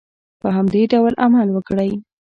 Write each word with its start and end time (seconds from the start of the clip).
په 0.41 0.47
همدې 0.55 0.81
ډول 0.93 1.13
عمل 1.23 1.47
وکړئ. 1.51 1.91